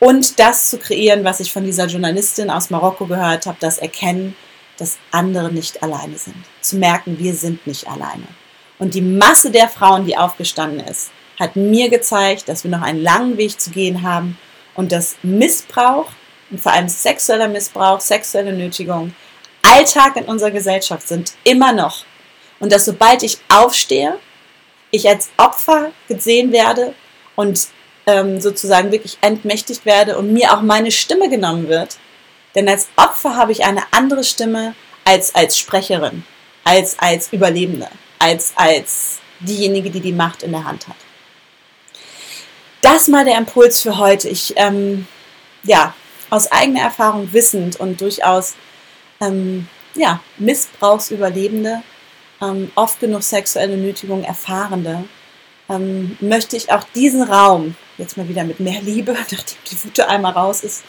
und 0.00 0.38
das 0.38 0.70
zu 0.70 0.78
kreieren, 0.78 1.24
was 1.24 1.40
ich 1.40 1.52
von 1.52 1.64
dieser 1.64 1.86
Journalistin 1.86 2.50
aus 2.50 2.70
Marokko 2.70 3.06
gehört 3.06 3.46
habe, 3.46 3.58
das 3.60 3.78
Erkennen, 3.78 4.36
dass 4.78 4.98
andere 5.10 5.52
nicht 5.52 5.82
alleine 5.82 6.16
sind. 6.16 6.36
Zu 6.60 6.76
merken, 6.76 7.18
wir 7.18 7.34
sind 7.34 7.66
nicht 7.66 7.88
alleine. 7.88 8.28
Und 8.78 8.94
die 8.94 9.02
Masse 9.02 9.50
der 9.50 9.68
Frauen, 9.68 10.06
die 10.06 10.16
aufgestanden 10.16 10.86
ist, 10.86 11.10
hat 11.38 11.56
mir 11.56 11.88
gezeigt, 11.88 12.48
dass 12.48 12.64
wir 12.64 12.70
noch 12.70 12.82
einen 12.82 13.02
langen 13.02 13.36
Weg 13.36 13.60
zu 13.60 13.70
gehen 13.70 14.02
haben 14.02 14.38
und 14.74 14.92
dass 14.92 15.16
Missbrauch 15.22 16.06
und 16.50 16.60
vor 16.60 16.72
allem 16.72 16.88
sexueller 16.88 17.48
Missbrauch, 17.48 18.00
sexuelle 18.00 18.52
Nötigung 18.52 19.14
Alltag 19.62 20.16
in 20.16 20.24
unserer 20.24 20.50
Gesellschaft 20.50 21.06
sind, 21.06 21.32
immer 21.44 21.72
noch. 21.72 22.04
Und 22.60 22.72
dass 22.72 22.84
sobald 22.84 23.22
ich 23.22 23.38
aufstehe, 23.48 24.18
ich 24.90 25.08
als 25.08 25.28
Opfer 25.36 25.92
gesehen 26.08 26.52
werde 26.52 26.94
und 27.36 27.68
ähm, 28.06 28.40
sozusagen 28.40 28.90
wirklich 28.90 29.18
entmächtigt 29.20 29.84
werde 29.84 30.16
und 30.16 30.32
mir 30.32 30.52
auch 30.52 30.62
meine 30.62 30.90
Stimme 30.90 31.28
genommen 31.28 31.68
wird. 31.68 31.98
Denn 32.54 32.68
als 32.68 32.88
Opfer 32.96 33.36
habe 33.36 33.52
ich 33.52 33.64
eine 33.64 33.82
andere 33.90 34.24
Stimme 34.24 34.74
als 35.04 35.34
als 35.34 35.58
Sprecherin, 35.58 36.24
als 36.64 36.98
als 36.98 37.32
Überlebende, 37.32 37.88
als 38.18 38.52
als 38.56 39.18
diejenige, 39.40 39.90
die 39.90 40.00
die 40.00 40.12
Macht 40.12 40.42
in 40.42 40.52
der 40.52 40.64
Hand 40.64 40.88
hat. 40.88 40.96
Das 42.80 43.08
mal 43.08 43.24
der 43.24 43.38
Impuls 43.38 43.82
für 43.82 43.98
heute. 43.98 44.28
Ich, 44.28 44.54
ähm, 44.56 45.06
ja, 45.64 45.94
aus 46.30 46.50
eigener 46.50 46.82
Erfahrung 46.82 47.32
wissend 47.32 47.78
und 47.80 48.00
durchaus, 48.00 48.54
ähm, 49.20 49.68
ja, 49.94 50.20
Missbrauchsüberlebende, 50.38 51.82
ähm, 52.42 52.70
oft 52.74 53.00
genug 53.00 53.22
sexuelle 53.22 53.76
Nötigung 53.76 54.24
erfahrende, 54.24 55.04
ähm, 55.68 56.16
möchte 56.20 56.56
ich 56.56 56.72
auch 56.72 56.84
diesen 56.94 57.22
Raum, 57.22 57.76
jetzt 57.98 58.16
mal 58.16 58.28
wieder 58.28 58.44
mit 58.44 58.60
mehr 58.60 58.80
Liebe, 58.80 59.12
nachdem 59.30 59.58
die 59.70 59.84
Wut 59.84 60.00
einmal 60.00 60.32
raus 60.32 60.62
ist, 60.62 60.84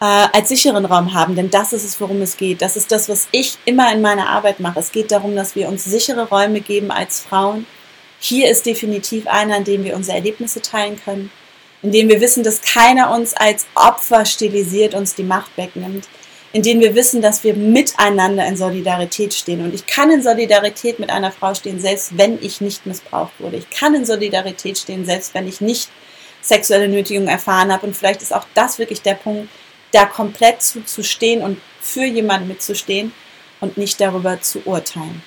äh, 0.00 0.04
als 0.04 0.48
sicheren 0.48 0.84
Raum 0.84 1.14
haben. 1.14 1.36
Denn 1.36 1.50
das 1.50 1.72
ist 1.72 1.84
es, 1.84 2.00
worum 2.00 2.20
es 2.20 2.36
geht. 2.36 2.62
Das 2.62 2.76
ist 2.76 2.92
das, 2.92 3.08
was 3.08 3.28
ich 3.32 3.58
immer 3.64 3.92
in 3.92 4.02
meiner 4.02 4.28
Arbeit 4.28 4.60
mache. 4.60 4.80
Es 4.80 4.92
geht 4.92 5.10
darum, 5.10 5.34
dass 5.36 5.56
wir 5.56 5.68
uns 5.68 5.84
sichere 5.84 6.28
Räume 6.28 6.60
geben 6.60 6.90
als 6.90 7.20
Frauen. 7.20 7.66
Hier 8.18 8.50
ist 8.50 8.66
definitiv 8.66 9.26
einer, 9.26 9.56
in 9.56 9.64
dem 9.64 9.84
wir 9.84 9.94
unsere 9.94 10.16
Erlebnisse 10.16 10.62
teilen 10.62 11.00
können, 11.02 11.30
in 11.82 11.92
dem 11.92 12.08
wir 12.08 12.20
wissen, 12.20 12.42
dass 12.42 12.62
keiner 12.62 13.14
uns 13.14 13.34
als 13.34 13.66
Opfer 13.74 14.24
stilisiert, 14.24 14.94
uns 14.94 15.14
die 15.14 15.22
Macht 15.22 15.56
wegnimmt, 15.56 16.08
in 16.52 16.62
denen 16.62 16.80
wir 16.80 16.94
wissen, 16.94 17.20
dass 17.20 17.44
wir 17.44 17.54
miteinander 17.54 18.46
in 18.46 18.56
Solidarität 18.56 19.34
stehen. 19.34 19.62
Und 19.62 19.74
ich 19.74 19.86
kann 19.86 20.10
in 20.10 20.22
Solidarität 20.22 20.98
mit 20.98 21.10
einer 21.10 21.32
Frau 21.32 21.54
stehen, 21.54 21.80
selbst 21.80 22.16
wenn 22.16 22.42
ich 22.42 22.60
nicht 22.60 22.86
missbraucht 22.86 23.32
wurde. 23.38 23.56
Ich 23.56 23.70
kann 23.70 23.94
in 23.94 24.06
Solidarität 24.06 24.78
stehen, 24.78 25.04
selbst 25.04 25.34
wenn 25.34 25.48
ich 25.48 25.60
nicht 25.60 25.90
sexuelle 26.40 26.88
Nötigung 26.88 27.28
erfahren 27.28 27.72
habe. 27.72 27.86
Und 27.86 27.96
vielleicht 27.96 28.22
ist 28.22 28.34
auch 28.34 28.46
das 28.54 28.78
wirklich 28.78 29.02
der 29.02 29.14
Punkt, 29.14 29.48
da 29.92 30.06
komplett 30.06 30.62
zuzustehen 30.62 31.42
und 31.42 31.60
für 31.80 32.04
jemanden 32.04 32.48
mitzustehen 32.48 33.12
und 33.60 33.76
nicht 33.76 34.00
darüber 34.00 34.40
zu 34.40 34.60
urteilen. 34.64 35.22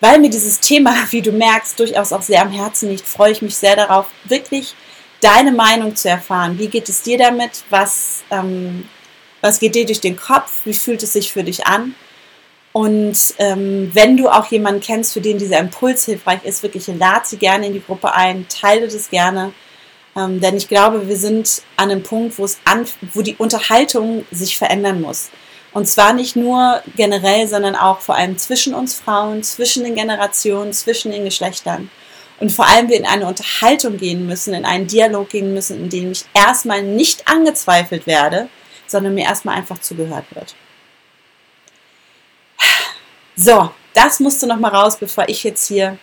Weil 0.00 0.18
mir 0.18 0.30
dieses 0.30 0.60
Thema, 0.60 0.94
wie 1.10 1.22
du 1.22 1.32
merkst, 1.32 1.78
durchaus 1.78 2.12
auch 2.12 2.22
sehr 2.22 2.42
am 2.42 2.50
Herzen 2.50 2.90
liegt, 2.90 3.06
freue 3.06 3.32
ich 3.32 3.42
mich 3.42 3.56
sehr 3.56 3.76
darauf, 3.76 4.06
wirklich 4.24 4.74
deine 5.20 5.52
Meinung 5.52 5.96
zu 5.96 6.08
erfahren. 6.10 6.58
Wie 6.58 6.68
geht 6.68 6.88
es 6.88 7.02
dir 7.02 7.16
damit? 7.16 7.64
Was 7.70 8.22
ähm, 8.30 8.88
was 9.44 9.60
geht 9.60 9.74
dir 9.74 9.84
durch 9.84 10.00
den 10.00 10.16
Kopf? 10.16 10.62
Wie 10.64 10.72
fühlt 10.72 11.02
es 11.02 11.12
sich 11.12 11.30
für 11.30 11.44
dich 11.44 11.66
an? 11.66 11.94
Und 12.72 13.18
ähm, 13.38 13.90
wenn 13.92 14.16
du 14.16 14.30
auch 14.30 14.46
jemanden 14.46 14.80
kennst, 14.80 15.12
für 15.12 15.20
den 15.20 15.36
dieser 15.36 15.58
Impuls 15.58 16.06
hilfreich 16.06 16.42
ist, 16.44 16.62
wirklich 16.62 16.86
lade 16.86 17.26
sie 17.26 17.36
gerne 17.36 17.66
in 17.66 17.74
die 17.74 17.84
Gruppe 17.84 18.14
ein, 18.14 18.46
teile 18.48 18.88
das 18.88 19.10
gerne. 19.10 19.52
Ähm, 20.16 20.40
denn 20.40 20.56
ich 20.56 20.66
glaube, 20.66 21.08
wir 21.08 21.18
sind 21.18 21.60
an 21.76 21.90
einem 21.90 22.02
Punkt, 22.02 22.38
wo, 22.38 22.46
es 22.46 22.58
an, 22.64 22.86
wo 23.12 23.20
die 23.20 23.36
Unterhaltung 23.36 24.24
sich 24.30 24.56
verändern 24.56 25.02
muss. 25.02 25.28
Und 25.74 25.88
zwar 25.88 26.14
nicht 26.14 26.36
nur 26.36 26.82
generell, 26.96 27.46
sondern 27.46 27.76
auch 27.76 28.00
vor 28.00 28.14
allem 28.14 28.38
zwischen 28.38 28.72
uns 28.72 28.94
Frauen, 28.94 29.42
zwischen 29.42 29.84
den 29.84 29.94
Generationen, 29.94 30.72
zwischen 30.72 31.12
den 31.12 31.26
Geschlechtern. 31.26 31.90
Und 32.40 32.50
vor 32.50 32.66
allem 32.66 32.88
wir 32.88 32.96
in 32.96 33.06
eine 33.06 33.26
Unterhaltung 33.26 33.98
gehen 33.98 34.26
müssen, 34.26 34.54
in 34.54 34.64
einen 34.64 34.86
Dialog 34.86 35.28
gehen 35.28 35.52
müssen, 35.52 35.84
in 35.84 35.90
dem 35.90 36.12
ich 36.12 36.24
erstmal 36.32 36.82
nicht 36.82 37.28
angezweifelt 37.28 38.06
werde, 38.06 38.48
sondern 38.94 39.14
mir 39.14 39.24
erstmal 39.24 39.56
einfach 39.56 39.80
zugehört 39.80 40.24
wird. 40.30 40.54
So, 43.34 43.70
das 43.92 44.20
musste 44.20 44.46
noch 44.46 44.60
mal 44.60 44.68
raus, 44.68 44.96
bevor 44.96 45.28
ich 45.28 45.42
jetzt 45.42 45.66
hier 45.66 45.98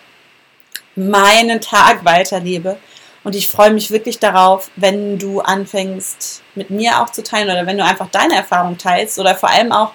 meinen 0.98 1.62
Tag 1.62 2.04
weiterlebe. 2.04 2.78
Und 3.24 3.34
ich 3.34 3.48
freue 3.48 3.72
mich 3.72 3.92
wirklich 3.92 4.20
darauf, 4.20 4.70
wenn 4.76 5.18
du 5.18 5.40
anfängst, 5.40 6.42
mit 6.56 6.70
mir 6.70 7.02
auch 7.02 7.10
zu 7.10 7.24
teilen 7.24 7.50
oder 7.50 7.66
wenn 7.66 7.78
du 7.78 7.86
einfach 7.86 8.10
deine 8.12 8.36
Erfahrung 8.36 8.78
teilst 8.78 9.18
oder 9.20 9.36
vor 9.36 9.50
allem 9.50 9.72
auch 9.72 9.94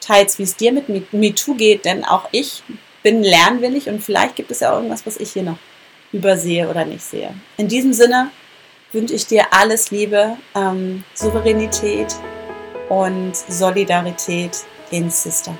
teilst, 0.00 0.38
wie 0.38 0.44
es 0.44 0.56
dir 0.56 0.72
mit 0.72 1.12
MeToo 1.12 1.54
geht, 1.54 1.84
denn 1.84 2.06
auch 2.06 2.30
ich 2.32 2.62
bin 3.02 3.22
lernwillig 3.22 3.90
und 3.90 4.02
vielleicht 4.02 4.36
gibt 4.36 4.50
es 4.50 4.60
ja 4.60 4.72
irgendwas, 4.72 5.04
was 5.04 5.18
ich 5.18 5.32
hier 5.32 5.42
noch 5.42 5.58
übersehe 6.12 6.66
oder 6.66 6.86
nicht 6.86 7.02
sehe. 7.02 7.34
In 7.58 7.68
diesem 7.68 7.92
Sinne, 7.92 8.30
wünsche 8.92 9.14
ich 9.14 9.26
dir 9.26 9.52
alles 9.52 9.90
Liebe, 9.90 10.38
ähm, 10.54 11.04
Souveränität 11.14 12.14
und 12.88 13.36
Solidarität 13.36 14.64
in 14.90 15.10
Sisterhood. 15.10 15.58